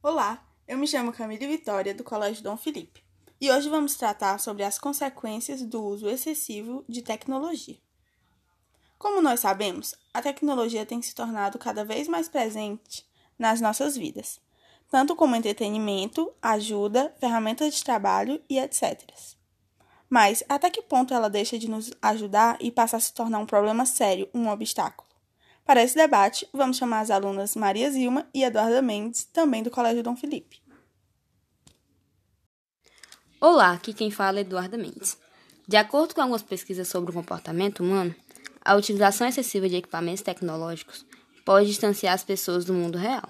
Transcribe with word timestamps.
Olá, 0.00 0.46
eu 0.68 0.78
me 0.78 0.86
chamo 0.86 1.12
Camille 1.12 1.44
Vitória, 1.48 1.92
do 1.92 2.04
Colégio 2.04 2.44
Dom 2.44 2.56
Felipe, 2.56 3.02
e 3.40 3.50
hoje 3.50 3.68
vamos 3.68 3.96
tratar 3.96 4.38
sobre 4.38 4.62
as 4.62 4.78
consequências 4.78 5.60
do 5.60 5.82
uso 5.82 6.08
excessivo 6.08 6.84
de 6.88 7.02
tecnologia. 7.02 7.76
Como 8.96 9.20
nós 9.20 9.40
sabemos, 9.40 9.96
a 10.14 10.22
tecnologia 10.22 10.86
tem 10.86 11.02
se 11.02 11.12
tornado 11.12 11.58
cada 11.58 11.84
vez 11.84 12.06
mais 12.06 12.28
presente 12.28 13.04
nas 13.36 13.60
nossas 13.60 13.96
vidas, 13.96 14.40
tanto 14.88 15.16
como 15.16 15.34
entretenimento, 15.34 16.32
ajuda, 16.40 17.12
ferramentas 17.18 17.74
de 17.74 17.82
trabalho 17.82 18.40
e 18.48 18.56
etc. 18.56 19.02
Mas 20.08 20.44
até 20.48 20.70
que 20.70 20.80
ponto 20.80 21.12
ela 21.12 21.28
deixa 21.28 21.58
de 21.58 21.68
nos 21.68 21.92
ajudar 22.00 22.56
e 22.60 22.70
passa 22.70 22.98
a 22.98 23.00
se 23.00 23.12
tornar 23.12 23.40
um 23.40 23.46
problema 23.46 23.84
sério, 23.84 24.30
um 24.32 24.48
obstáculo? 24.48 25.07
Para 25.68 25.82
esse 25.82 25.94
debate, 25.94 26.48
vamos 26.50 26.78
chamar 26.78 27.00
as 27.00 27.10
alunas 27.10 27.54
Maria 27.54 27.90
Zilma 27.90 28.26
e 28.32 28.42
Eduarda 28.42 28.80
Mendes, 28.80 29.26
também 29.26 29.62
do 29.62 29.70
Colégio 29.70 30.02
Dom 30.02 30.16
Felipe. 30.16 30.62
Olá, 33.38 33.72
aqui 33.72 33.92
quem 33.92 34.10
fala 34.10 34.38
é 34.38 34.40
Eduarda 34.40 34.78
Mendes. 34.78 35.18
De 35.66 35.76
acordo 35.76 36.14
com 36.14 36.22
algumas 36.22 36.42
pesquisas 36.42 36.88
sobre 36.88 37.10
o 37.10 37.12
comportamento 37.12 37.80
humano, 37.80 38.14
a 38.64 38.76
utilização 38.76 39.28
excessiva 39.28 39.68
de 39.68 39.76
equipamentos 39.76 40.22
tecnológicos 40.22 41.04
pode 41.44 41.66
distanciar 41.66 42.14
as 42.14 42.24
pessoas 42.24 42.64
do 42.64 42.72
mundo 42.72 42.96
real. 42.96 43.28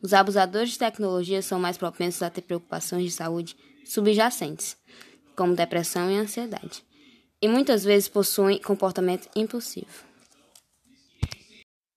Os 0.00 0.14
abusadores 0.14 0.70
de 0.70 0.78
tecnologia 0.78 1.42
são 1.42 1.60
mais 1.60 1.76
propensos 1.76 2.22
a 2.22 2.30
ter 2.30 2.40
preocupações 2.40 3.04
de 3.04 3.10
saúde 3.10 3.54
subjacentes, 3.84 4.78
como 5.36 5.54
depressão 5.54 6.10
e 6.10 6.16
ansiedade, 6.16 6.82
e 7.42 7.46
muitas 7.46 7.84
vezes 7.84 8.08
possuem 8.08 8.62
comportamento 8.62 9.28
impulsivo. 9.36 10.15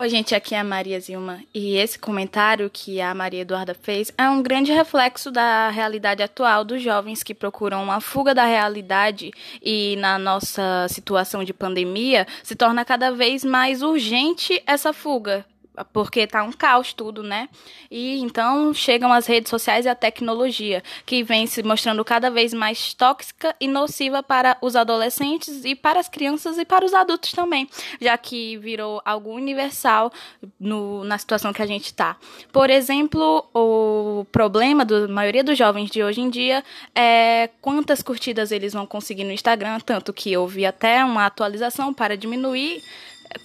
Oi, 0.02 0.08
gente, 0.08 0.34
aqui 0.34 0.56
é 0.56 0.60
a 0.60 0.64
Maria 0.64 0.98
Zilma. 0.98 1.44
E 1.54 1.76
esse 1.76 2.00
comentário 2.00 2.70
que 2.72 3.02
a 3.02 3.14
Maria 3.14 3.42
Eduarda 3.42 3.74
fez 3.74 4.14
é 4.18 4.30
um 4.30 4.42
grande 4.42 4.72
reflexo 4.72 5.30
da 5.30 5.70
realidade 5.70 6.24
atual 6.24 6.64
dos 6.64 6.82
jovens 6.82 7.22
que 7.22 7.36
procuram 7.36 7.84
uma 7.84 8.00
fuga 8.00 8.34
da 8.34 8.46
realidade 8.46 9.30
e 9.62 9.98
na 9.98 10.18
nossa 10.18 10.88
situação 10.88 11.44
de 11.44 11.54
pandemia 11.54 12.26
se 12.42 12.56
torna 12.56 12.86
cada 12.86 13.12
vez 13.12 13.44
mais 13.44 13.82
urgente 13.82 14.64
essa 14.66 14.94
fuga 14.94 15.46
porque 15.86 16.28
tá 16.28 16.44
um 16.44 16.52
caos 16.52 16.94
tudo, 16.94 17.24
né? 17.24 17.50
E 17.90 18.20
então 18.20 18.74
chegam 18.74 19.12
as 19.12 19.26
redes 19.26 19.50
sociais 19.50 19.86
e 19.86 19.90
a 19.90 19.96
tecnologia, 19.96 20.84
que 21.06 21.24
vem 21.24 21.48
se 21.48 21.64
mostrando 21.64 22.04
cada 22.06 22.30
vez 22.30 22.54
mais 22.54 22.94
tóxica 22.94 23.56
e 23.60 23.68
nociva 23.68 24.22
para 24.22 24.58
os 24.62 24.76
adolescentes 24.76 25.64
e 25.66 25.76
para 25.76 26.00
as 26.00 26.10
crianças 26.10 26.58
e 26.58 26.66
para 26.66 26.86
os 26.86 26.94
adultos 26.94 27.32
também, 27.32 27.68
já 28.00 28.18
que 28.18 28.58
virou 28.58 29.02
algo 29.06 29.32
universal 29.32 30.12
no, 30.60 31.04
na 31.04 31.18
situação 31.18 31.54
que 31.54 31.62
a 31.62 31.68
gente 31.68 31.86
está. 31.86 32.18
Por 32.52 32.70
exemplo, 32.70 33.46
o 33.54 34.26
problema 34.32 34.86
da 34.86 35.08
maioria 35.08 35.44
dos 35.44 35.58
jovens 35.58 35.90
de 35.90 36.04
hoje 36.04 36.22
em 36.22 36.30
dia 36.30 36.64
é 36.96 37.50
quantas 37.62 38.02
curtidas 38.02 38.52
eles 38.52 38.74
vão 38.74 38.86
conseguir 38.86 39.24
no 39.24 39.32
Instagram, 39.32 39.80
tanto 39.80 40.14
que 40.14 40.36
houve 40.36 40.66
até 40.66 41.04
uma 41.04 41.26
atualização 41.26 41.94
para 41.94 42.18
diminuir 42.18 42.82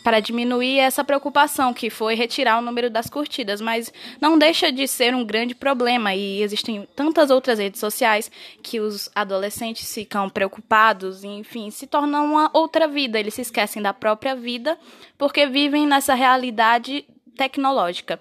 para 0.02 0.20
diminuir 0.20 0.78
essa 0.78 1.04
preocupação 1.04 1.74
que 1.74 1.90
foi 1.90 2.14
retirar 2.14 2.58
o 2.58 2.62
número 2.62 2.88
das 2.88 3.08
curtidas, 3.08 3.60
mas 3.60 3.92
não 4.20 4.38
deixa 4.38 4.72
de 4.72 4.86
ser 4.88 5.14
um 5.14 5.24
grande 5.24 5.54
problema 5.54 6.14
e 6.14 6.42
existem 6.42 6.88
tantas 6.94 7.30
outras 7.30 7.58
redes 7.58 7.80
sociais 7.80 8.30
que 8.62 8.80
os 8.80 9.10
adolescentes 9.14 9.92
ficam 9.92 10.28
preocupados 10.28 11.22
e, 11.22 11.28
enfim, 11.28 11.70
se 11.70 11.86
tornam 11.86 12.24
uma 12.24 12.50
outra 12.52 12.88
vida, 12.88 13.18
eles 13.18 13.34
se 13.34 13.42
esquecem 13.42 13.82
da 13.82 13.92
própria 13.92 14.34
vida 14.34 14.78
porque 15.18 15.46
vivem 15.46 15.86
nessa 15.86 16.14
realidade 16.14 17.04
tecnológica. 17.36 18.20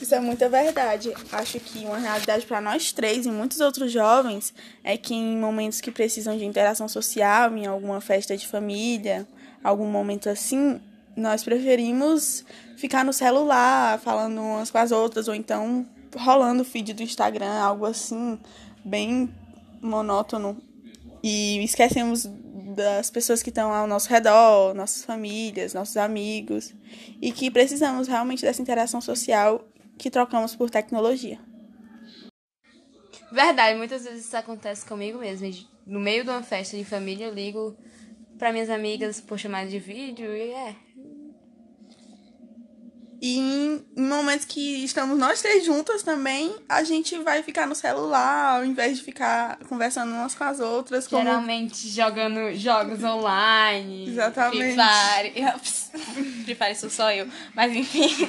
Isso 0.00 0.14
é 0.14 0.20
muita 0.20 0.46
verdade. 0.48 1.12
Acho 1.32 1.58
que 1.58 1.78
uma 1.78 1.98
realidade 1.98 2.44
para 2.44 2.60
nós 2.60 2.92
três 2.92 3.24
e 3.24 3.30
muitos 3.30 3.60
outros 3.60 3.90
jovens 3.90 4.52
é 4.84 4.96
que 4.96 5.14
em 5.14 5.38
momentos 5.38 5.80
que 5.80 5.90
precisam 5.90 6.36
de 6.36 6.44
interação 6.44 6.86
social, 6.86 7.56
em 7.56 7.64
alguma 7.64 7.98
festa 8.00 8.36
de 8.36 8.46
família, 8.46 9.26
algum 9.62 9.86
momento 9.86 10.28
assim, 10.28 10.80
nós 11.16 11.42
preferimos 11.42 12.44
ficar 12.76 13.04
no 13.04 13.12
celular, 13.12 13.98
falando 13.98 14.40
umas 14.40 14.70
com 14.70 14.78
as 14.78 14.92
outras, 14.92 15.28
ou 15.28 15.34
então 15.34 15.86
rolando 16.16 16.62
o 16.62 16.64
feed 16.64 16.92
do 16.92 17.02
Instagram, 17.02 17.52
algo 17.52 17.86
assim, 17.86 18.38
bem 18.84 19.28
monótono. 19.80 20.56
E 21.22 21.62
esquecemos 21.64 22.28
das 22.76 23.10
pessoas 23.10 23.42
que 23.42 23.48
estão 23.48 23.72
ao 23.72 23.86
nosso 23.86 24.08
redor, 24.08 24.74
nossas 24.74 25.04
famílias, 25.04 25.72
nossos 25.74 25.96
amigos, 25.96 26.74
e 27.20 27.32
que 27.32 27.50
precisamos 27.50 28.06
realmente 28.06 28.42
dessa 28.42 28.60
interação 28.60 29.00
social 29.00 29.66
que 29.98 30.10
trocamos 30.10 30.54
por 30.54 30.70
tecnologia. 30.70 31.38
Verdade, 33.32 33.76
muitas 33.76 34.04
vezes 34.04 34.26
isso 34.26 34.36
acontece 34.36 34.84
comigo 34.86 35.18
mesmo. 35.18 35.50
No 35.86 35.98
meio 35.98 36.24
de 36.24 36.30
uma 36.30 36.42
festa 36.42 36.76
de 36.76 36.84
família, 36.84 37.26
eu 37.26 37.34
ligo 37.34 37.76
para 38.38 38.52
minhas 38.52 38.70
amigas 38.70 39.20
por 39.20 39.38
chamada 39.38 39.68
de 39.68 39.78
vídeo 39.78 40.34
e 40.36 40.50
é. 40.52 40.76
E 43.20 43.38
em, 43.38 43.84
momentos 43.96 44.44
que 44.44 44.84
estamos 44.84 45.18
nós 45.18 45.40
três 45.40 45.64
juntas 45.64 46.02
também, 46.02 46.54
a 46.68 46.84
gente 46.84 47.18
vai 47.18 47.42
ficar 47.42 47.66
no 47.66 47.74
celular 47.74 48.58
ao 48.58 48.64
invés 48.64 48.98
de 48.98 49.04
ficar 49.04 49.58
conversando 49.68 50.12
umas 50.12 50.34
com 50.34 50.44
as 50.44 50.60
outras. 50.60 51.08
Como... 51.08 51.22
Geralmente 51.22 51.88
jogando 51.88 52.54
jogos 52.54 53.02
online. 53.02 54.08
Exatamente. 54.08 54.76
Free 56.44 56.54
Fire. 56.54 56.76
Sou 56.76 56.90
só 56.90 57.10
eu. 57.10 57.26
Mas 57.54 57.74
enfim. 57.74 58.28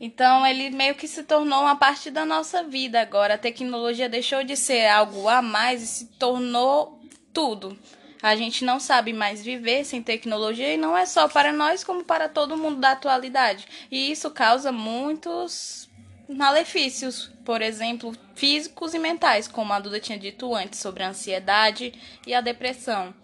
Então 0.00 0.46
ele 0.46 0.70
meio 0.70 0.94
que 0.94 1.06
se 1.06 1.22
tornou 1.22 1.60
uma 1.60 1.76
parte 1.76 2.10
da 2.10 2.24
nossa 2.24 2.64
vida 2.64 3.00
agora. 3.00 3.34
A 3.34 3.38
tecnologia 3.38 4.08
deixou 4.08 4.42
de 4.42 4.56
ser 4.56 4.88
algo 4.88 5.28
a 5.28 5.40
mais 5.40 5.82
e 5.82 5.86
se 5.86 6.06
tornou 6.18 7.00
tudo. 7.32 7.78
A 8.22 8.36
gente 8.36 8.64
não 8.64 8.78
sabe 8.78 9.12
mais 9.12 9.42
viver 9.42 9.84
sem 9.84 10.02
tecnologia 10.02 10.74
e 10.74 10.76
não 10.76 10.96
é 10.96 11.06
só 11.06 11.26
para 11.26 11.52
nós, 11.52 11.82
como 11.82 12.04
para 12.04 12.28
todo 12.28 12.56
mundo 12.56 12.78
da 12.78 12.92
atualidade. 12.92 13.66
E 13.90 14.10
isso 14.10 14.30
causa 14.30 14.70
muitos 14.70 15.88
malefícios, 16.28 17.30
por 17.44 17.62
exemplo, 17.62 18.14
físicos 18.34 18.94
e 18.94 18.98
mentais, 18.98 19.48
como 19.48 19.72
a 19.72 19.80
Duda 19.80 19.98
tinha 19.98 20.18
dito 20.18 20.54
antes, 20.54 20.78
sobre 20.78 21.02
a 21.02 21.08
ansiedade 21.08 21.94
e 22.26 22.34
a 22.34 22.40
depressão. 22.40 23.14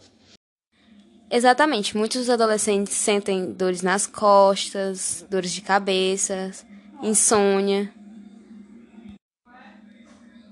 Exatamente, 1.30 1.96
muitos 1.96 2.30
adolescentes 2.30 2.94
sentem 2.94 3.52
dores 3.52 3.82
nas 3.82 4.06
costas, 4.06 5.26
dores 5.28 5.52
de 5.52 5.60
cabeça, 5.60 6.52
insônia. 7.02 7.92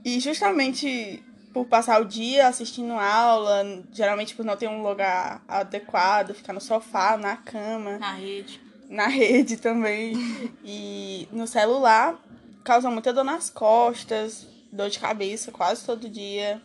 E 0.05 0.21
justamente 0.21 1.23
por 1.55 1.65
passar 1.67 2.03
o 2.03 2.05
dia 2.05 2.49
assistindo 2.49 2.95
aula, 2.95 3.65
geralmente 3.93 4.35
por 4.35 4.45
não 4.45 4.57
ter 4.57 4.69
um 4.69 4.83
lugar 4.83 5.41
adequado, 5.47 6.35
ficar 6.35 6.53
no 6.53 6.61
sofá, 6.61 7.17
na 7.17 7.37
cama. 7.37 7.97
Na 7.99 8.15
rede. 8.15 8.61
Na 8.91 9.07
rede 9.07 9.57
também. 9.57 10.15
e 10.65 11.29
no 11.31 11.47
celular, 11.47 12.21
causa 12.65 12.91
muita 12.91 13.13
dor 13.13 13.23
nas 13.23 13.51
costas, 13.51 14.45
dor 14.73 14.91
de 14.91 14.99
cabeça 14.99 15.53
quase 15.53 15.87
todo 15.87 16.09
dia. 16.09 16.61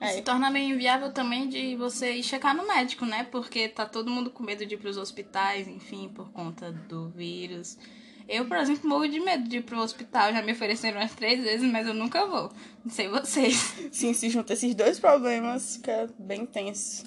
É. 0.00 0.08
Se 0.08 0.22
torna 0.22 0.50
meio 0.50 0.74
inviável 0.74 1.12
também 1.12 1.48
de 1.48 1.76
você 1.76 2.14
ir 2.14 2.24
checar 2.24 2.56
no 2.56 2.66
médico, 2.66 3.06
né? 3.06 3.24
Porque 3.30 3.68
tá 3.68 3.86
todo 3.86 4.10
mundo 4.10 4.30
com 4.30 4.42
medo 4.42 4.66
de 4.66 4.74
ir 4.74 4.78
pros 4.78 4.96
hospitais, 4.96 5.68
enfim, 5.68 6.10
por 6.12 6.28
conta 6.32 6.72
do 6.72 7.08
vírus. 7.10 7.78
Eu, 8.28 8.44
por 8.44 8.58
exemplo, 8.58 8.88
morro 8.88 9.08
de 9.08 9.18
medo 9.20 9.48
de 9.48 9.56
ir 9.56 9.62
pro 9.62 9.78
hospital. 9.78 10.32
Já 10.32 10.42
me 10.42 10.52
ofereceram 10.52 11.00
umas 11.00 11.14
três 11.14 11.42
vezes, 11.42 11.70
mas 11.70 11.86
eu 11.86 11.94
nunca 11.94 12.26
vou. 12.26 12.52
Não 12.84 12.92
sei 12.92 13.08
vocês. 13.08 13.74
Sim, 13.90 14.12
se 14.12 14.28
junta 14.28 14.52
esses 14.52 14.74
dois 14.74 15.00
problemas, 15.00 15.76
fica 15.76 16.10
bem 16.18 16.44
tenso. 16.44 17.04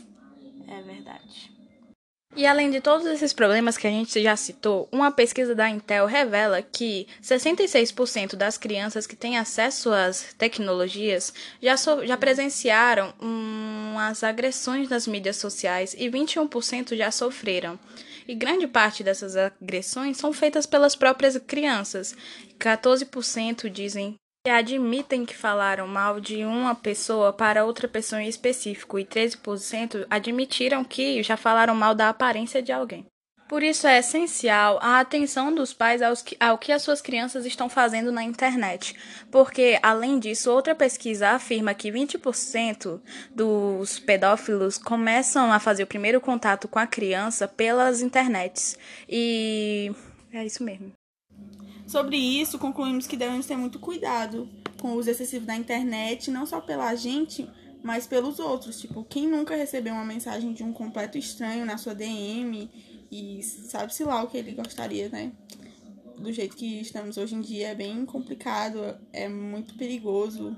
É 0.68 0.82
verdade. 0.82 1.52
E 2.34 2.46
além 2.46 2.72
de 2.72 2.80
todos 2.80 3.06
esses 3.08 3.34
problemas 3.34 3.78
que 3.78 3.86
a 3.86 3.90
gente 3.90 4.22
já 4.24 4.38
citou, 4.38 4.88
uma 4.90 5.12
pesquisa 5.12 5.54
da 5.54 5.70
Intel 5.70 6.06
revela 6.06 6.62
que 6.62 7.06
66% 7.22 8.38
das 8.38 8.58
crianças 8.58 9.06
que 9.06 9.18
têm 9.18 9.38
acesso 9.38 9.92
às 9.92 10.34
tecnologias 10.38 11.34
já, 11.62 11.76
so 11.76 12.06
já 12.06 12.16
presenciaram 12.16 13.14
umas 13.20 14.24
agressões 14.24 14.88
nas 14.88 15.06
mídias 15.06 15.36
sociais 15.36 15.94
e 15.98 16.10
21% 16.10 16.96
já 16.96 17.12
sofreram 17.12 17.78
e 18.28 18.36
grande 18.36 18.68
parte 18.68 19.04
dessas 19.04 19.36
agressões 19.36 20.18
são 20.18 20.32
feitas 20.34 20.66
pelas 20.66 20.96
próprias 20.96 21.38
crianças. 21.38 22.16
14% 22.60 23.70
dizem 23.70 24.16
que 24.44 24.50
admitem 24.50 25.26
que 25.26 25.36
falaram 25.36 25.88
mal 25.88 26.20
de 26.20 26.44
uma 26.44 26.74
pessoa 26.74 27.32
para 27.32 27.64
outra 27.64 27.88
pessoa 27.88 28.24
em 28.24 28.28
específico 28.28 28.98
e 28.98 29.06
13% 29.06 30.06
admitiram 30.10 30.84
que 30.84 31.22
já 31.22 31.38
falaram 31.38 31.76
mal 31.76 31.94
da 31.94 32.10
aparência 32.10 32.62
de 32.62 32.72
alguém. 32.72 33.11
Por 33.52 33.64
isso 33.64 33.86
é 33.86 34.00
essencial 34.00 34.80
a 34.82 35.02
atenção 35.02 35.54
dos 35.54 35.74
pais 35.74 36.02
aos 36.02 36.22
que, 36.22 36.38
ao 36.40 36.58
que 36.58 36.72
as 36.72 36.84
suas 36.84 37.02
crianças 37.02 37.46
estão 37.46 37.68
fazendo 37.68 38.10
na 38.10 38.24
internet, 38.24 38.96
porque, 39.30 39.78
além 39.84 40.20
disso, 40.20 40.50
outra 40.50 40.74
pesquisa 40.74 41.32
afirma 41.32 41.74
que 41.74 41.92
20% 41.92 43.02
dos 43.36 44.00
pedófilos 44.00 44.78
começam 44.78 45.52
a 45.52 45.60
fazer 45.60 45.84
o 45.84 45.88
primeiro 45.88 46.22
contato 46.22 46.66
com 46.66 46.80
a 46.80 46.88
criança 46.88 47.46
pelas 47.46 48.02
internets. 48.02 48.78
E 49.10 49.92
é 50.32 50.46
isso 50.46 50.64
mesmo. 50.64 50.94
Sobre 51.86 52.16
isso, 52.16 52.58
concluímos 52.58 53.06
que 53.06 53.18
devemos 53.18 53.46
ter 53.46 53.58
muito 53.58 53.80
cuidado 53.80 54.48
com 54.80 54.94
o 54.94 54.96
uso 54.96 55.10
excessivo 55.10 55.46
da 55.46 55.58
internet, 55.58 56.32
não 56.32 56.46
só 56.46 56.62
pela 56.62 56.96
gente, 56.96 57.50
mas 57.84 58.08
pelos 58.08 58.40
outros. 58.40 58.80
Tipo, 58.80 59.04
quem 59.04 59.28
nunca 59.28 59.58
recebeu 59.58 59.94
uma 59.94 60.06
mensagem 60.06 60.54
de 60.54 60.64
um 60.64 60.72
completo 60.72 61.18
estranho 61.18 61.66
na 61.66 61.78
sua 61.78 61.94
DM 61.94 62.70
e 63.12 63.44
sabe-se 63.44 64.06
lá 64.06 64.24
o 64.24 64.28
que 64.28 64.38
ele 64.38 64.54
gostaria, 64.54 65.10
né? 65.10 65.34
Do 66.18 66.32
jeito 66.32 66.56
que 66.56 66.80
estamos 66.80 67.18
hoje 67.18 67.36
em 67.36 67.42
dia 67.42 67.70
é 67.70 67.76
bem 67.76 68.06
complicado, 68.06 68.96
é 69.12 69.28
muito 69.28 69.76
perigoso. 69.76 70.56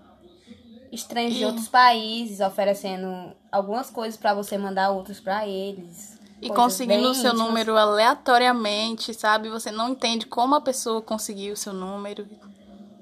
Estranhos 0.92 1.34
de 1.34 1.46
outros 1.46 1.68
países 1.68 2.40
oferecendo 2.40 3.36
algumas 3.52 3.90
coisas 3.90 4.16
para 4.16 4.36
você 4.36 4.58
mandar 4.58 4.92
outros 4.92 5.20
para 5.20 5.48
eles. 5.48 6.20
E 6.40 6.50
conseguindo 6.50 7.10
o 7.10 7.16
seu 7.16 7.32
íntimas. 7.32 7.48
número 7.48 7.78
aleatoriamente, 7.78 9.14
sabe? 9.14 9.50
Você 9.50 9.72
não 9.72 9.90
entende 9.90 10.28
como 10.28 10.54
a 10.54 10.62
pessoa 10.62 11.02
conseguiu 11.02 11.54
o 11.54 11.58
seu 11.58 11.74
número. 11.74 12.28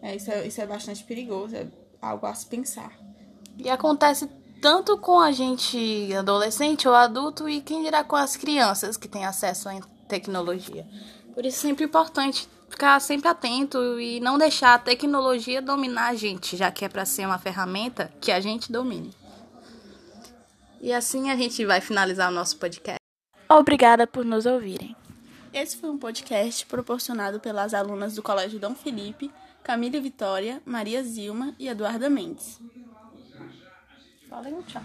É, 0.01 0.15
isso 0.15 0.31
é, 0.31 0.47
isso 0.47 0.61
é 0.61 0.65
bastante 0.65 1.03
perigoso, 1.03 1.55
é 1.55 1.67
algo 2.01 2.25
a 2.25 2.33
se 2.33 2.45
pensar. 2.45 2.97
E 3.57 3.69
acontece 3.69 4.29
tanto 4.61 4.95
com 4.97 5.19
a 5.19 5.31
gente 5.31 6.13
adolescente 6.13 6.87
ou 6.87 6.93
adulto 6.93 7.49
e 7.49 7.61
quem 7.61 7.83
dirá 7.83 8.03
com 8.03 8.15
as 8.15 8.37
crianças 8.37 8.95
que 8.95 9.07
têm 9.07 9.25
acesso 9.25 9.67
à 9.67 9.79
tecnologia. 10.07 10.87
Por 11.33 11.43
isso 11.43 11.57
é 11.57 11.69
sempre 11.69 11.85
importante 11.85 12.47
ficar 12.69 12.99
sempre 13.01 13.27
atento 13.27 13.99
e 13.99 14.19
não 14.19 14.37
deixar 14.37 14.75
a 14.75 14.79
tecnologia 14.79 15.61
dominar 15.61 16.09
a 16.09 16.15
gente, 16.15 16.55
já 16.55 16.71
que 16.71 16.85
é 16.85 16.89
para 16.89 17.05
ser 17.05 17.25
uma 17.25 17.39
ferramenta 17.39 18.13
que 18.21 18.31
a 18.31 18.39
gente 18.39 18.71
domine. 18.71 19.11
E 20.79 20.93
assim 20.93 21.31
a 21.31 21.35
gente 21.35 21.65
vai 21.65 21.81
finalizar 21.81 22.31
o 22.31 22.33
nosso 22.33 22.57
podcast. 22.57 22.99
Obrigada 23.49 24.05
por 24.05 24.23
nos 24.23 24.45
ouvirem. 24.45 24.95
Esse 25.53 25.75
foi 25.75 25.89
um 25.89 25.97
podcast 25.97 26.65
proporcionado 26.67 27.39
pelas 27.39 27.73
alunas 27.73 28.15
do 28.15 28.23
Colégio 28.23 28.59
Dom 28.59 28.73
Felipe, 28.73 29.31
Camila 29.63 29.99
Vitória, 29.99 30.61
Maria 30.65 31.03
Zilma 31.03 31.53
e 31.59 31.67
Eduarda 31.67 32.09
Mendes. 32.09 32.59
Falem 34.31 34.53
um 34.53 34.63
tchau. 34.63 34.81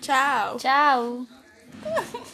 Tchau. 0.00 0.56
Tchau. 0.56 1.26